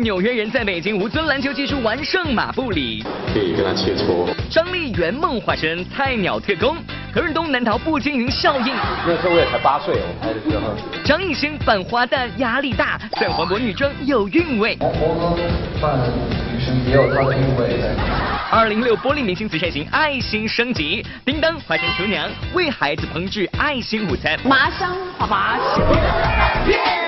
[0.00, 4.28] 纽约人在北京，吴尊篮球技术完胜马布里，可以跟他切磋。
[4.48, 6.76] 张力圆梦化身菜鸟特工，
[7.12, 8.74] 何润东难逃步惊云效应。
[9.06, 10.74] 那时候我也才八岁，我拍的时候。
[11.04, 14.76] 张艺兴扮花旦压力大，算黄渤女装有韵味。
[14.78, 15.36] 黄渤
[15.80, 15.98] 扮
[16.52, 17.80] 女生也有他的韵味。
[18.50, 24.38] 二零六玻璃明星慈善行爱心升级，叮当化身厨娘为孩子烹制爱心午餐。
[24.44, 24.96] 麻香，
[25.28, 27.07] 麻香。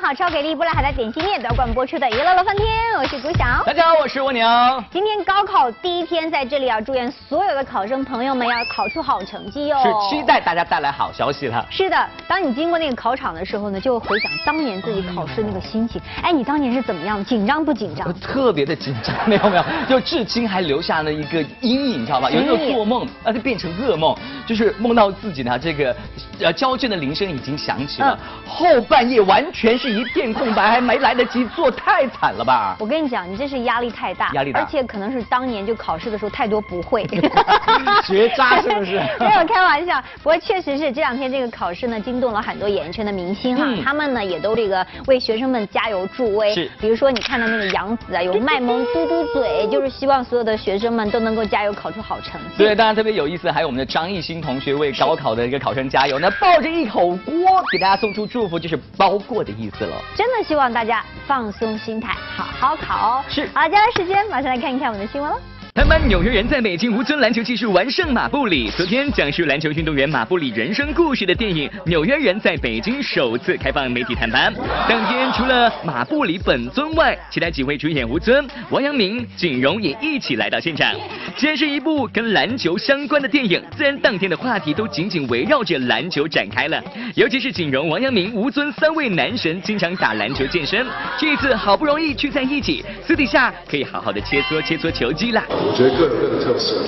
[0.00, 2.66] 好，超给力、波兰海的点心面德冠播出的《娱乐乐翻天》，
[2.98, 3.64] 我是古晓。
[3.66, 4.46] 大家好，我是蜗牛。
[4.92, 9.82] 今天高考第一天，在这里要祝愿所有的考生朋友们要考出好成绩哦。
[9.82, 11.66] 是期待大家带来好消息了。
[11.68, 16.00] 是的，当你经过那个考场的时候呢，就会回想当年自己考试那个心情。
[16.22, 17.22] 哎，你当年是怎么样？
[17.24, 18.14] 紧张不紧张？
[18.20, 22.30] 特别的紧张，没有没有，就至今还留下了一个阴影，你知道吧？
[22.30, 25.94] 有时候做梦，那就变成噩梦，就是梦到自己呢，这个
[26.40, 29.87] 呃交卷的铃声已经响起了，后半夜完全是。
[29.88, 32.76] 一片空白，还没来得及做，太惨了吧！
[32.78, 37.06] 我跟你讲，你这是压力太大，压力大，而且可能是当年就考试的时候太多不会，
[38.04, 39.00] 学渣是不是？
[39.20, 46.54] 没有开玩笑，不过确实是这两天这个考试呢，惊动了很多演艺圈的明星哈，他们呢也都这个为学生们加油助威。
[46.54, 52.58] 是，比如说你看到那个杨紫啊，有卖萌嘟嘟嘴，就是希望所有的学生们都能够加油，考出好成绩。
[52.58, 57.34] 对，当然特别有意思，还有我们的张艺兴同学为高考的一个考生加油，那抱着一口锅
[57.70, 59.96] 给大家送出祝福，就是包过的意思了。
[60.14, 60.58] 真的希望。
[60.58, 63.24] 希望大家放松心态，好好考哦。
[63.28, 65.38] 是，好，接下来时间马上来看一看我们的新闻了。
[65.78, 68.68] 台湾纽约人在北京吴尊篮球技术完胜马布里。
[68.76, 74.52] 昨天讲述篮球运动员马布里人生故事的电影《纽约人》在北京首次开放媒体探班。
[74.88, 80.92] 当天除了马布里本尊外，其他几位主演吴尊、王阳明、景荣也一起来到现场。
[81.36, 86.82] 既然是一部跟篮球相关的电影，自然当天的话题都紧紧围绕着篮球展开了。
[87.14, 90.84] 尤其是景荣、王阳明、吴尊三位男神经常打篮球健身，
[91.16, 95.40] 这次好不容易聚在一起，私底下可以好好的切磋切磋球技了。
[95.68, 96.80] 我觉得各有各的特色。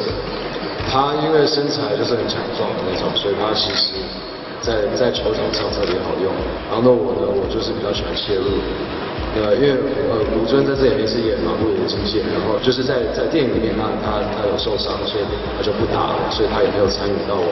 [0.89, 3.93] 他因为身材就是很强壮的那种，所以他其实，
[4.65, 6.33] 在在球场上特别好用。
[6.67, 8.49] 然后呢，我呢，我就是比较喜欢切入。
[9.39, 9.79] 呃，因为
[10.11, 15.23] 呃，吴尊在这里面是演马布里的经纪人，然后就是在在电影里面，那他他有受伤，所以
[15.55, 17.47] 他就不打了，所以他也没有参与到我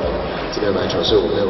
[0.51, 1.47] 这边篮球，所以我没有。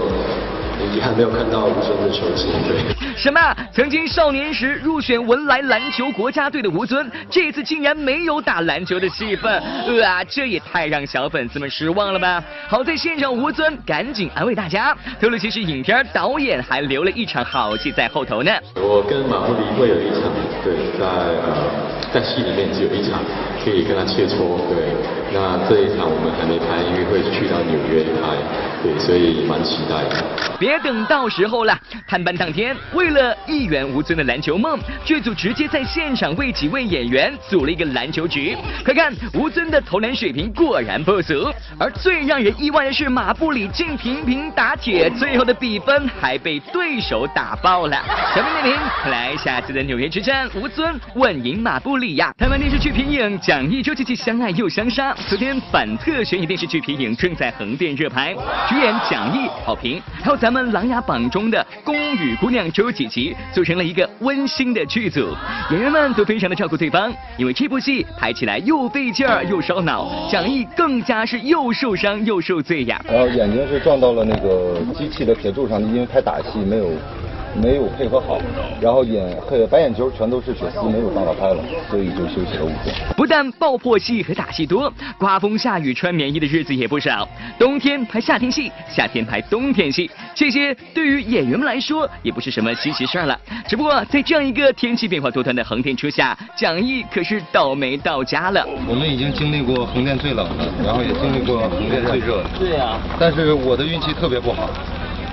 [0.87, 2.79] 遗憾没有看到吴尊的球技，对。
[3.17, 3.41] 什么？
[3.73, 9.61] 曾经少年时入选文莱篮球国家队的吴尊，这次竟然没有打篮球的戏份，
[10.03, 12.43] 啊，这也太让小粉丝们失望了吧！
[12.69, 18.51] 好在现场吴尊赶紧安慰大家，透露其实影片导演还留了一场好戏在后头呢。
[18.77, 20.31] 我跟马布里会有一场，
[20.65, 21.69] 对，在呃
[22.13, 23.21] 在戏里面只有一场
[23.65, 24.95] 可以跟他切磋，对。
[25.31, 28.33] 那这一场我们还没拍，因为会去到纽约拍，
[28.83, 30.25] 对，所以蛮期待的。
[30.59, 38.57] 别等到时候了，探班当天，为了一圆吴尊的篮球梦，剧组直接在现场为几位演员组了一个篮球局。
[38.85, 48.03] 快看，吴尊的投篮水平果然不俗，而最让人意外的是，马布里竟频频打铁，最后的比分还被对手打爆了。
[48.35, 52.33] 小兵点评，来下次的纽约之战，吴尊稳赢马布里呀。
[52.37, 55.15] 台湾电视剧皮影讲一周七七相爱又相杀。
[55.29, 58.35] 昨天反特悬疑电视剧《皮影》正在横店热拍，
[58.69, 65.35] 主演蒋毅好评，还有咱们琅琊榜中的宫羽姑娘周琪琪，组成了一个温馨的剧组，
[65.71, 73.01] 演员们都非常的照顾对方，因为这部戏拍起来又费劲儿又烧脑，蒋毅更加是又受伤又受罪呀。
[73.09, 76.91] 然后眼睛是撞到了那个机器的铁柱上，因为拍打戏没有。
[77.55, 78.39] 没有配合好，
[78.81, 82.95] 然后眼黑白眼球全都是血丝，没有办法拍了，所以就休息了五天。
[83.17, 87.29] 不但爆破戏和打戏多，刮风下雨穿棉衣的日子也不少。
[87.59, 93.39] 冬天拍夏天戏，夏天拍冬天戏，这些对于演员们来说也不是什么稀奇事儿了。
[93.67, 98.65] 只不过在这样一个天气变化多端的横店初夏，蒋毅可是倒霉到家了。
[98.89, 102.49] 我们已经经历过横店最冷的，然后也经历过横店最热的。
[102.59, 102.99] 对呀。
[103.19, 104.71] 但是我的运气特别不好。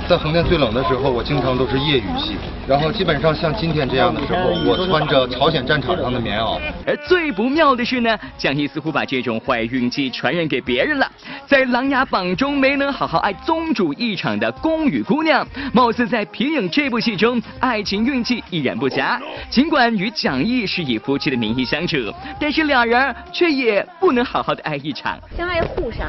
[0.08, 2.36] 在横店最冷的时候，我经常都是夜雨戏，
[2.68, 6.60] 然后基本上像今天这样的时候，我穿着朝鲜战场上的棉袄。
[6.86, 11.12] 而最不妙的是呢，蒋毅似乎把这种坏运气传染给别人了。
[11.48, 19.20] 在《琅琊榜》中没能好好爱宗主一场的宫羽姑娘，貌似在《皮影》这部戏中爱情运气依然不佳。
[19.50, 21.98] 尽管与蒋毅是以夫妻的名义相处，
[22.40, 26.06] 但是两人却也不能好好的爱一场，相当于互杀。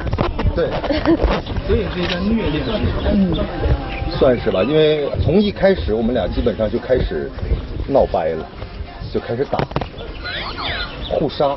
[0.55, 0.69] 对，
[1.67, 2.63] 所以是一段虐恋。
[3.15, 3.86] 嗯。
[4.19, 7.31] 算是吧，因为从一开始我们俩基本上就开始
[7.89, 8.47] 闹掰了，
[9.13, 9.59] 就开始打，
[11.11, 11.57] 互杀。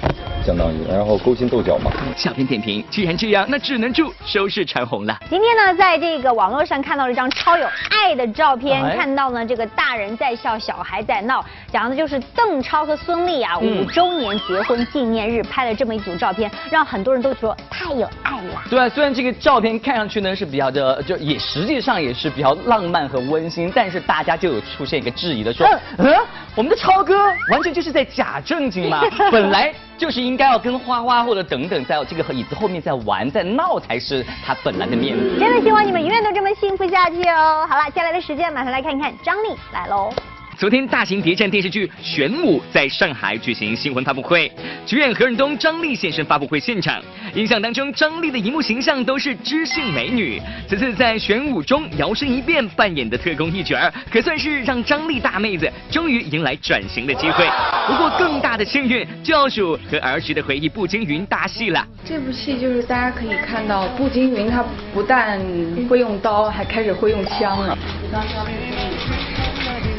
[0.49, 1.91] 相当于，然后勾心斗角嘛。
[2.17, 5.15] 小编点评：既然这样，那只能祝收视长虹了。
[5.29, 18.63] 今天呢，在这个网络上看到了一张超有爱的照片，哎看到呢这个大人在笑，小孩在闹，讲的就是邓超和孙俪啊五周年结婚纪念日拍了这么一组照片，让很多人都说太有爱了。
[18.71, 25.67] 对啊，虽然这个照片看上去呢是比较的，就也实际上也是比较浪漫和温馨，但是大家就有出现一个质疑的说，
[25.99, 26.11] 嗯，
[26.55, 27.15] 我们的超哥
[27.51, 35.37] 完全就是在假正经嘛， 本来就是应该要跟花花或者等等在这个椅子后面在玩在闹才是他本来的面目。
[35.37, 37.67] 真的希望你们永远都这么幸福下去哦。
[37.69, 40.09] 好了，接下来的时间马上来看一看张力来喽。
[40.59, 44.51] 昨天，大型谍战电视剧《玄武》在上海举行新婚发布会，
[44.85, 47.01] 主演何润东、张丽现身发布会现场。
[47.33, 53.79] 印象当中，张丽的荧幕形象都是知性美女，此次在《玄武》中摇身一变扮演的特工一角，
[54.11, 57.47] 可算是让张丽大妹子终于迎来转型的机会。
[57.87, 61.87] 不过，更大的幸运就要数和儿时的回忆步惊云搭戏了。
[62.03, 64.61] 这部戏就是大家可以看到，步惊云他
[64.93, 65.39] 不但
[65.87, 67.77] 会用刀，还开始会用枪了。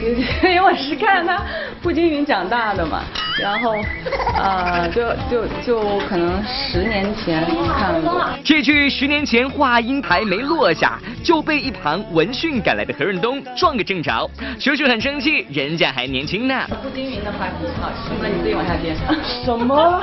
[0.01, 1.43] 因为我是看他
[1.83, 3.03] 步惊云长大的嘛，
[3.41, 3.77] 然后
[4.39, 7.47] 呃，就就就可能十年前
[7.79, 8.27] 看过。
[8.43, 14.29] 这句十年前话音还没落下，就被一旁闻讯赶来的何润东撞个正着。
[14.59, 16.67] 叔叔很生气，人家还年轻呢。
[16.83, 18.95] 步惊云的话题很好吃，那你自己往下接。
[19.45, 20.03] 什么？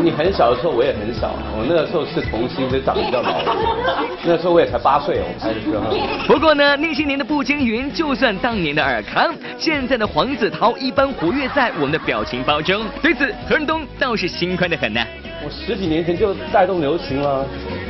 [0.00, 3.42] 你很小的时候，我也很小，我那个时候是童星，所以长得比较老。
[4.24, 5.84] 那时候我也才八岁，我拍的时候。
[6.26, 12.84] 不过呢，那些年的步惊云，就算当年的尔康，现在的黄子韬一般活跃在我们的表情包中。
[13.02, 15.00] 对此，何润东倒是心宽的很呢。
[15.44, 17.44] 我十几年前就带动流行了，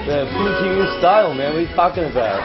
[0.06, 2.40] 对，Putin Style man, we talking about。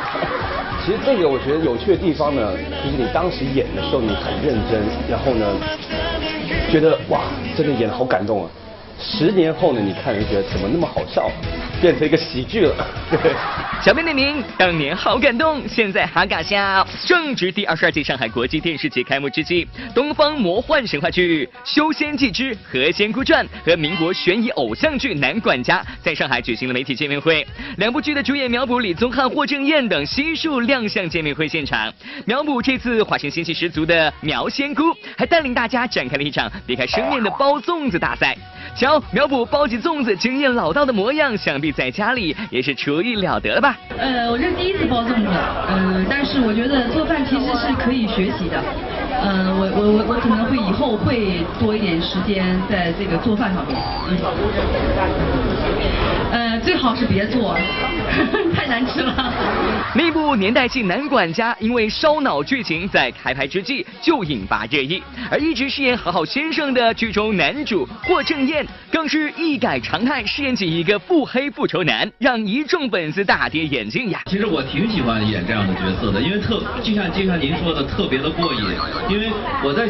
[0.86, 5.46] 其实这个我觉得有趣的地方呢，就是你当时演的时候你很认真，然后呢，
[6.70, 7.22] 觉得哇，
[7.58, 8.50] 真的演得好感动啊。
[9.00, 11.30] 十年后呢，你看人觉得怎么那么好笑，
[11.80, 12.88] 变成一个喜剧了。
[13.12, 13.32] 对。
[13.80, 16.86] 小编点名，当年好感动，现在好搞笑。
[17.06, 27.46] 正值第二十二届上海国际电视节开幕之际，东方魔幻神话剧《修仙记之何仙姑传》和民国悬疑偶像剧《男管家》在上海举行了媒体见面会。
[27.78, 31.94] 两部剧的主演苗圃、李宗翰、霍正燕等悉数亮相见面会现场。
[32.26, 34.84] 苗圃这次化身仙气十足的苗仙姑，
[35.16, 38.36] 还带领大家展开了一场别开生面的包粽子大赛。
[38.78, 43.76] 瞧，苗圃包起粽子经验老道的模样，想必在家里也是厨艺了得吧？
[43.98, 48.62] 呃，我这是第一次包粽子，呃，但是我觉得做饭其实是可以学习的，
[49.20, 53.76] 呃，我我我我可能会以后会多一点时间在这个做饭上面，
[54.10, 54.18] 嗯，
[56.32, 57.58] 呃，最好是别做，
[58.56, 59.34] 太难吃了。
[59.96, 74.22] 那部年代剧《男管家》因为烧脑剧情在开拍之际就引发热议，而一直饰演好好先生的剧中男主霍正燕更是一改常态，饰演起一个腹黑复仇男，让一众粉丝大跌眼镜呀。
[74.28, 78.68] 其实我挺喜欢演这样的角色的，因为特就像就像您说的，特别的过瘾。
[79.10, 79.32] 因为
[79.64, 79.88] 我在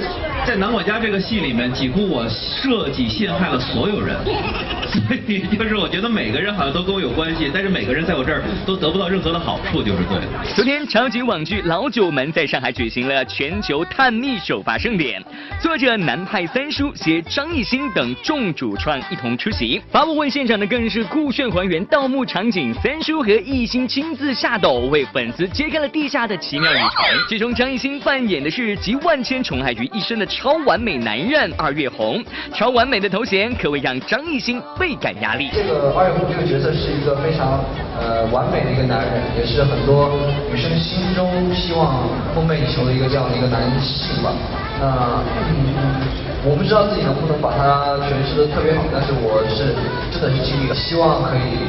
[0.48, 4.16] 在《南管家》这个戏里面，几乎我设计陷害了所有人，
[4.88, 10.56] 所以就是我觉得每个人好像都跟我有关系，但是每个人在我这儿都得不到任何的好处，就是对的。
[10.56, 15.22] 昨天，超级网剧《老九门》在上海举行了全球探秘首发盛典，
[15.62, 19.82] 作者南派三叔携张艺兴等众主创一同出席。
[19.92, 26.90] 发布会现场呢，更是酷炫还原盗墓场景，三叔和艺兴亲自下斗，为粉丝揭开了地下的奇妙旅程。
[27.28, 35.50] 其中，张艺兴扮演的是集万千宠爱于一身的超完美男人二月红，超完美的头衔可谓让张艺兴倍感压力。
[35.52, 37.58] 这个二月红这个角色是一个非常
[37.98, 40.14] 呃完美的一个男人，也是很多
[40.54, 41.26] 女生心中
[41.56, 44.30] 希望梦寐以求的一个这样的一个男性吧。
[44.78, 46.06] 那嗯，
[46.46, 49.74] 我不知道自己能不能把他诠释的特别好，但是我是
[50.14, 51.66] 真的是尽力了，希望可以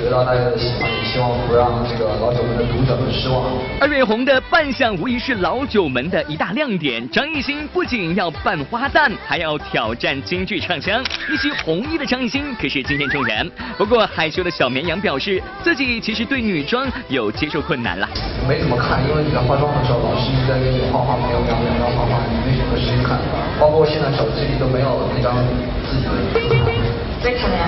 [0.00, 3.44] 得到大家的喜欢，也希望不让这个老九门的读者们失望。
[3.80, 7.08] 二月红的扮相无疑是老九门的一大亮点。
[7.10, 11.02] 张艺兴不仅要扮花旦，还要挑战京剧唱腔。
[11.30, 13.50] 一袭红衣的张艺兴可是惊艳众人。
[13.76, 18.08] 不过害羞的小绵羊表示，自己其实对女装有接受困难了。
[18.48, 23.18] 没怎么看，因为你在化妆的时候，老师一直在给你画画，没有描描描画画，你没什么时间看。
[23.58, 25.36] 包括现在手机里都没有那张
[25.84, 26.79] 自己的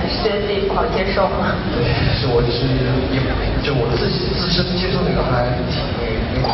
[0.07, 0.23] 自拍。
[0.23, 0.23] 为什么呀？
[0.23, 1.55] 是觉得自己不好接受吗？
[1.73, 1.83] 对，
[2.19, 2.67] 是我是
[3.11, 3.19] 也
[3.63, 5.79] 就我自己自身接受那个还挺
[6.35, 6.49] 那个，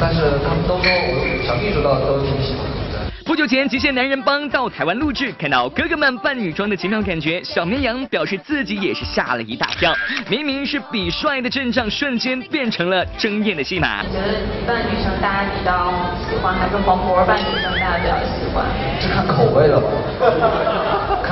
[0.00, 1.12] 但是他们都说我
[1.46, 3.00] 小秘书倒都挺喜欢的。
[3.24, 9.94] 不久前，极限男人帮到台湾录制，看到哥哥们扮女装的奇妙感觉，小绵羊表示自己也是吓了一大跳。
[10.28, 14.02] 明明是比帅的阵仗，瞬间变成了争艳的戏码。
[14.02, 15.88] 我觉得扮女生大家比较
[16.28, 18.66] 喜欢，还是黄渤扮女生大家比较喜欢？
[19.00, 19.86] 这看口味了吧？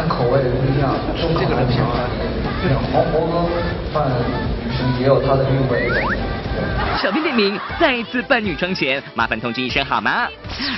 [0.08, 1.88] 口味不一样，重口味喜欢
[2.92, 3.48] 黄渤和
[3.92, 4.12] 范雨
[4.76, 5.90] 生也有他的韵味。
[7.02, 10.28] 小编点名，再次扮女装前，麻烦通知一声好吗？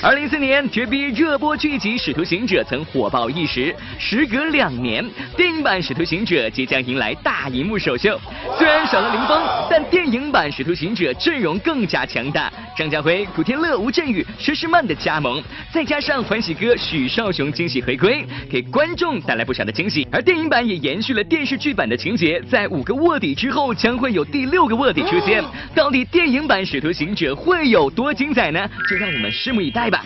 [0.00, 5.04] 二零一四年绝逼热播剧集《使徒行者》曾火爆一时，时隔两年，
[5.36, 8.20] 电影版《使徒行者》即将迎来大荧幕首秀。
[8.56, 20.06] 虽然少了林峰，但电影版《使徒行者》阵容更加强大，张家辉、古天乐、吴镇宇、佘诗曼的加盟，再加上欢喜哥许绍雄惊喜回归，给观众带来不少的惊喜。
[20.12, 25.42] 而电影版也延续了电视剧版的情节，在五个卧底之后，将会有第六个卧底出现。
[25.74, 28.68] 到底电影版《使徒行者》会有多精彩呢？
[28.88, 30.04] 就让我们拭目以待吧。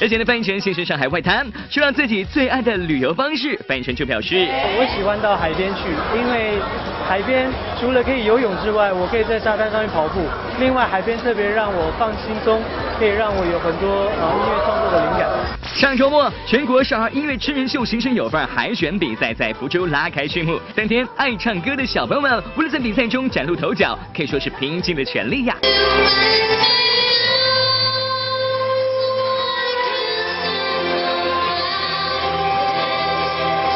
[0.00, 5.80] 而且呢，范逸臣现身上海外滩，说让自己最爱的旅游方式，范逸臣就表示：我喜欢到海边去，
[6.16, 6.58] 因为
[7.06, 10.20] 海边除了可以游泳之外，我可以在沙滩上面跑步。
[10.58, 12.62] 另外，海边特别让我放轻松，
[12.98, 15.28] 可以让我有很多呃音乐创作的灵感。
[15.74, 20.58] 上周末，全国少儿音乐真人秀新生有范海选比赛在福州拉开序幕。
[20.76, 25.56] 三天，爱唱歌的小朋友们为了在比赛中崭露头角，可以说是拼尽了全力呀。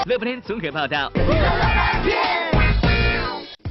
[0.04, 1.10] 乐福天综合报道。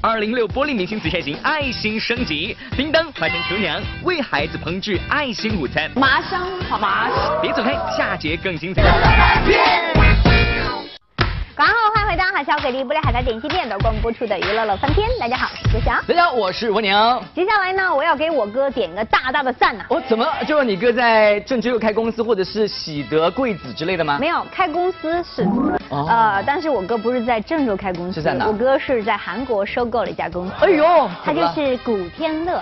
[0.01, 7.09] 二零六玻璃明星慈善行爱心升级，叮当化成厨娘为孩子烹制爱心午餐，麻香好麻。
[7.43, 8.81] 别走开，下节更精彩。
[12.15, 15.07] 广告后欢迎回到海峡给力不列海苔点心店的共播出的娱乐乐翻天。
[15.19, 16.01] 大家好，我是郭翔。
[16.07, 17.21] 大家好，我是文娘。
[17.33, 19.83] 接下来呢，我要给我哥点个大大的赞呐。
[19.89, 24.17] 我怎么就是你哥在郑州又开公司，或者是喜得贵子之类的吗？
[24.19, 25.45] 没有，开公司是，
[25.89, 28.47] 呃，但是我哥不是在郑州开公司，是在哪？
[28.47, 30.53] 我哥是在韩国收购了一家公司。
[30.61, 32.61] 哎呦，他就是古天乐。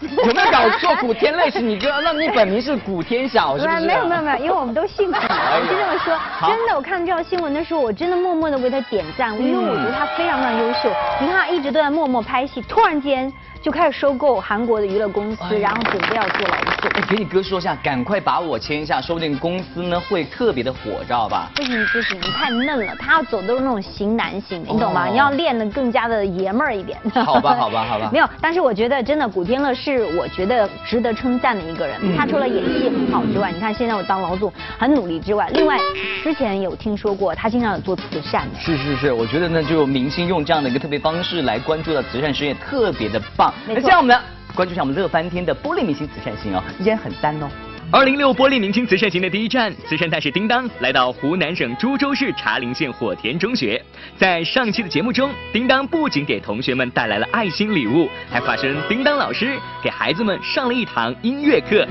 [0.00, 0.94] 有没有搞错？
[0.96, 3.80] 古天乐是你哥，那你本名是古天晓，是不是？
[3.86, 5.16] 没有没有没有，因为我们都姓古。
[5.20, 10.90] 我就这么说，真的，我看这条新闻的时候，我真的默默的为他点赞，因为我觉得他非常非常优秀。
[11.20, 13.32] 你看他一直都在默默拍戏，突然间。
[13.62, 16.90] 就开始收购韩国的娱乐公司，然后准备要做来做。
[16.94, 21.50] 哎，给你哥说一下，赶快把我签一下，说不定公司呢会特别的火，知道吧？
[21.54, 25.08] 不行不行，你太嫩了，他要走都是那种型男型的，你懂吗？
[25.08, 26.98] 你要练的更加的爷们儿一点。
[27.24, 28.08] 好吧好吧好吧。
[28.12, 32.16] 没有，但是我觉得真的古天乐是我觉得值得称赞的一个人。
[32.16, 35.76] 他除了演戏很好之外，你看现在我当老总很努力之外，另外
[36.22, 38.48] 之前有听说过他经常有做慈善。
[38.58, 43.49] 是是是，我觉得呢，就明星用这样的一个特别方式来关注到慈善事业，特别的棒。
[43.66, 43.90] 没错。
[43.90, 44.18] 像我们。
[44.52, 47.48] 关注一下我们乐翻天的玻璃明星慈善行哦，依然很单哦。
[47.92, 53.80] 二零六玻璃明星慈善行的第一站，慈善大使叮当来到湖南省株洲市茶陵县火田中学。
[54.16, 61.86] 在上期的节目中，叮当不仅给同学们带来了爱心礼物，还化身叮当老师，给孩子们上了一堂音乐课。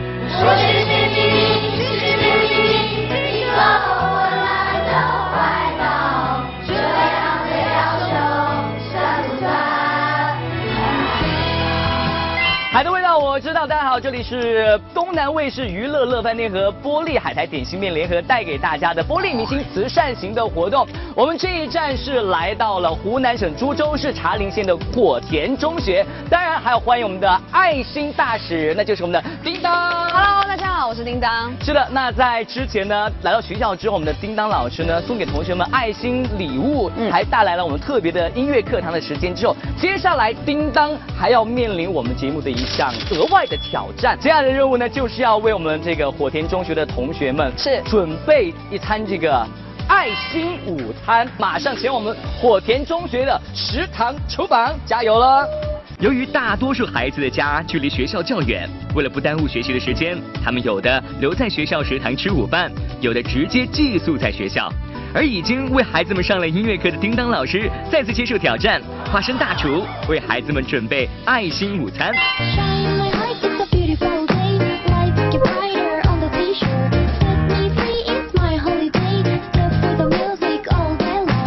[14.02, 20.88] 这里是东南卫视娱乐乐饭店和玻璃海苔点心面联合带给大家的玻璃明星慈善型的活动。
[21.14, 30.49] 我们这一站是来到了湖南省株洲市茶陵县的果田中学，当然还要欢迎我们的爱心大使，那就是我们的叮当。
[30.90, 31.54] 我是叮当。
[31.64, 42.50] 是的，那在之前呢，来到学校之后，我们的叮当老师呢送给同学们爱心礼物，还带来了我们特别的音乐课堂的时间之后，接下来叮当还要面临我们节目的。
[42.50, 49.46] 一项额外的挑战，接下来的任务呢，就是要为我们这个火田中学的同学们是准备一餐这个
[49.88, 55.69] 爱心午餐，马上前往我们火田中学的食堂厨房，加油了！
[56.00, 64.72] 由于大多数孩子的家距离学校较远，为了不耽误学习的时间，他们有的留在学校食堂吃午饭，有的直接寄宿在学校。
[65.14, 72.14] 而已经为孩子们上了音乐课的叮当老师再次接受挑战，化身大厨为孩子们准备爱心午餐。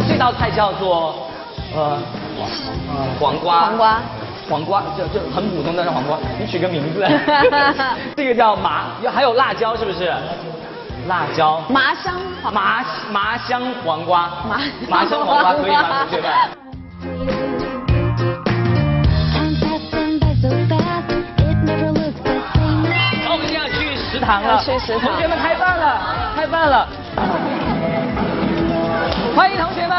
[0.07, 1.27] 这道菜叫做
[1.75, 1.99] 呃
[3.19, 4.01] 黄瓜黄瓜
[4.53, 7.03] 黄瓜，就就很普通的黄瓜，你取个名字。
[8.15, 10.13] 这个叫麻，还有辣椒是不是？
[11.07, 16.05] 辣椒，麻香黄，麻麻香黄瓜，麻麻香黄瓜可以吗？
[16.07, 16.29] 同学们？
[23.25, 25.99] 好，我们现在去食堂了，去食堂，同学们开饭了，
[26.35, 26.87] 开饭了，
[29.35, 29.97] 欢迎同学们，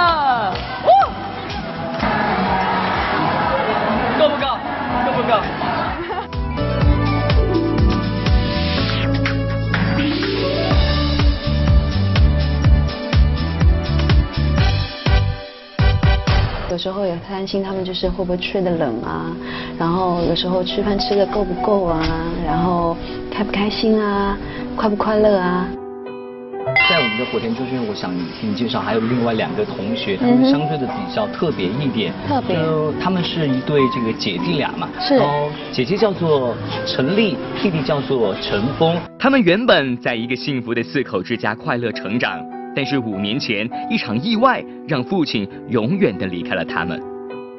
[16.84, 19.34] 时候也担心他们就是会不会睡得冷啊，
[19.78, 21.98] 然后有时候吃饭吃的够不够啊，
[22.44, 22.94] 然后
[23.30, 24.36] 开不开心啊，
[24.76, 25.66] 快不快乐啊。
[26.90, 32.12] 在我们的火田中学，我想听你介绍，还有另外两个同学，他们相对的比较特别一点。
[32.28, 34.86] 特别就他们是一对这个姐弟俩嘛。
[35.00, 38.94] 是然后姐姐叫做陈丽，弟弟叫做陈峰。
[39.18, 42.38] 他们原本在一个幸福的四口之家快乐成长，
[42.75, 47.00] 但是五年前一场意外让父亲永远的离开了他们，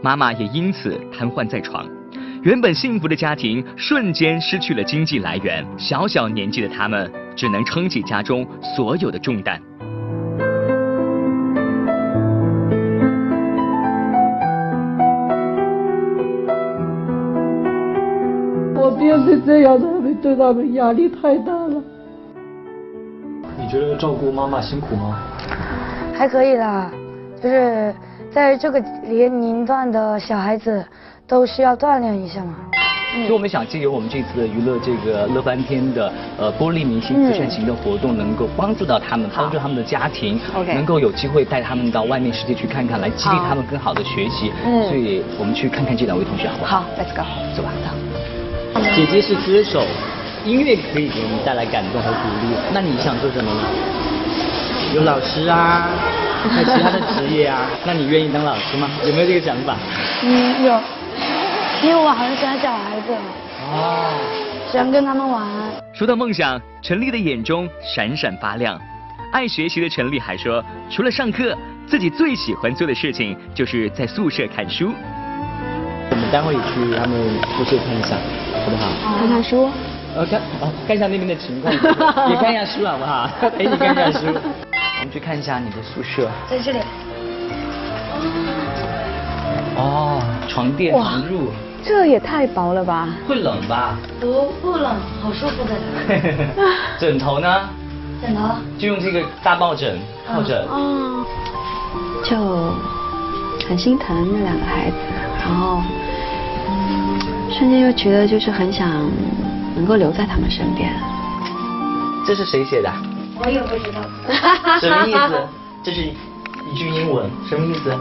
[0.04, 1.86] 妈妈也因此瘫痪在床。
[2.44, 9.60] 原本幸福的家庭瞬间失去了经济来源，小小年纪的他们只能撑起家中所有的重担。
[18.76, 21.65] 我变成这样，他们对他们压力太大。
[23.76, 25.20] 觉得照顾妈妈辛苦吗？
[26.18, 26.90] 还可以啦，
[27.44, 27.94] 就是
[28.32, 30.82] 在这个年龄段的小孩子
[31.28, 32.56] 都需要锻炼一下嘛。
[33.16, 44.54] 所以我们想借由我们这次的娱乐这个乐翻天的呃玻璃明星慈善型的活动，能够帮助到他们，帮助他们的家庭能够有机会带他们到外面世界去看看，来激励他们更好的学习。
[44.66, 46.80] 嗯所以我们去看看这两位同学好不好？
[46.80, 47.24] 好，Let's go。
[47.54, 47.72] 走吧。
[48.74, 49.82] 走姐姐是歌手，
[50.46, 52.56] 音乐可以给你带来感动和鼓励。
[52.74, 53.62] 那你想做什么呢？
[54.94, 55.90] 有老师啊，
[56.50, 57.68] 还有其他的职业啊？
[57.86, 58.88] 那你愿意当老师吗？
[59.04, 59.76] 有没有这个想法？
[60.24, 60.80] 嗯，有，
[61.84, 63.12] 因为我很喜欢小孩子，
[63.74, 64.14] 哦，
[64.72, 65.44] 想跟他们玩。
[65.94, 68.80] 说到梦想，陈丽的眼中闪闪发亮。
[69.34, 74.94] 爱学习的陈丽还说，除了上课，自己最喜欢做的事情就是在宿舍看书。
[76.12, 77.20] 我们待会去他们
[77.58, 78.16] 宿舍看一下，
[78.64, 79.18] 好不好？
[79.20, 79.70] 看看书。
[80.16, 81.74] 呃，看哦，看一下那边的情况，
[82.30, 83.30] 也看一下书好不好？
[83.58, 84.28] 陪你看一下书。
[84.32, 86.30] 我们去看一下你的宿舍。
[86.50, 86.80] 在这里。
[89.78, 91.50] 哦，床垫哇床褥，
[91.84, 93.10] 这也太薄了吧？
[93.28, 93.98] 会冷吧？
[94.22, 95.72] 不不冷，好舒服的。
[96.98, 97.70] 枕头呢？
[98.22, 98.42] 枕头。
[98.80, 100.00] 就用这个大抱枕
[100.34, 100.58] 抱枕。
[100.70, 101.26] 哦，
[102.24, 104.96] 就很心疼那两个孩子，
[105.44, 105.82] 然后
[106.70, 107.20] 嗯，
[107.52, 108.90] 瞬间又觉得就是很想
[109.76, 110.92] 能够留在他们身边。
[112.26, 112.92] 这是谁写的？
[113.44, 114.02] 我也不知道。
[114.80, 115.36] 什么意思？
[115.84, 117.92] 这是一句英文，什么意思？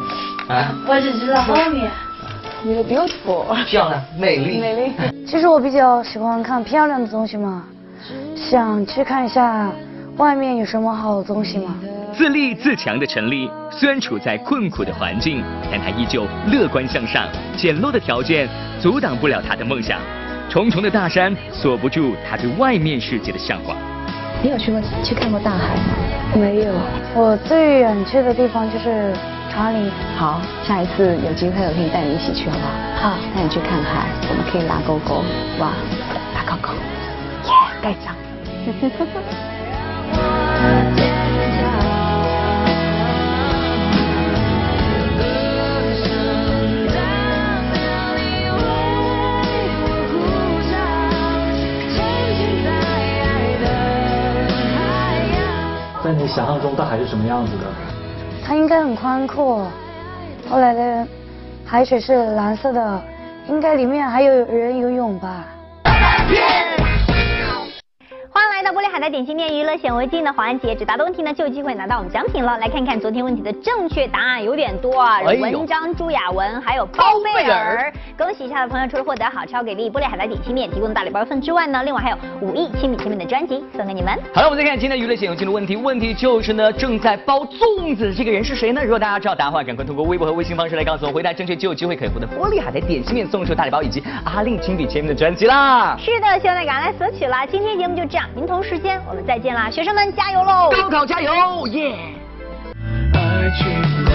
[0.49, 0.73] 啊？
[0.89, 1.91] 我只知道后面。
[2.63, 4.59] 你的 beautiful，漂亮，美丽。
[4.59, 4.93] 美丽。
[5.27, 7.65] 其实我比较喜欢看漂亮的东西嘛，
[8.35, 9.71] 想去看一下
[10.17, 11.75] 外面有什么好东西嘛。
[12.17, 17.27] 自立自强的陈丽，虽然处在困苦的环境，但她依旧乐观向上。
[17.57, 18.49] 简陋的条件
[18.81, 19.99] 阻挡不了她的梦想，
[20.49, 23.77] 重重的大山锁不住他对外面世界的向往。
[24.43, 25.83] 你有去过去看过大海吗？
[26.37, 26.73] 没有，
[27.15, 29.13] 我最远去的地方就是
[29.51, 29.91] 长岭。
[30.17, 33.11] 好，下一次有机会我可以带你一起去，好不好？
[33.11, 35.25] 好，带你去看海，我们可以拉勾勾，
[35.59, 35.73] 哇，
[36.35, 36.75] 拉勾勾，
[37.47, 38.15] 耶，盖章。
[56.17, 57.65] 你想象中大海是什么样子的？
[58.47, 59.67] 它应该很宽阔。
[60.49, 61.07] 后来的
[61.65, 63.03] 海水是蓝色的，
[63.49, 65.47] 应该里面还有人游泳吧。
[68.65, 72.57] 欢迎来到玻璃海苔点心面娱乐显微镜的环节，只答对问题呢就有机会拿到我们奖品了。
[72.57, 77.93] 来看看昨天问题的正确答案有点多啊，文章、朱亚文还有包贝尔。
[78.17, 84.19] 恭喜一下的朋友，除了获得好超给力玻璃海苔点心面提供的大礼包份之外呢，另外还有五亿亲笔签名的专辑送给你们。
[84.33, 88.83] 好了，我们再看今天娱乐显微镜的问题，问题就是呢，正在包粽子这个人是谁呢？
[88.83, 95.99] 如果大家知道答案的话，赶快通过微博和微信方式来告诉我，回答正确就有机会可以获得玻璃海苔点心面送出大礼包以及阿令亲笔签名的专辑啦。
[95.99, 97.45] 是的，希望大家赶快来索取啦！
[97.45, 100.71] 今天节目就这样，您同同时间我们再见啦学生们加油喽！
[100.71, 101.67] 高考加油！
[101.73, 101.93] 耶
[103.13, 103.67] 爱情
[104.05, 104.13] 的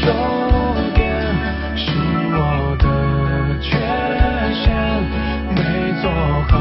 [0.00, 0.14] 终
[0.94, 1.10] 点
[1.76, 1.90] 是
[2.30, 2.84] 我的
[3.60, 3.76] 缺
[4.54, 4.62] 陷
[5.56, 5.60] 没
[6.00, 6.08] 做
[6.48, 6.54] 好